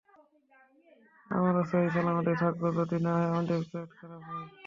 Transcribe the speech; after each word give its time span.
আমরা 1.29 1.61
সহিসালামতেই 1.65 2.37
থাকব 2.41 2.61
যদি 2.77 2.97
না 3.05 3.13
আমাদের 3.27 3.59
পেট 3.71 3.89
খারাপ 3.97 4.21
হয়। 4.27 4.47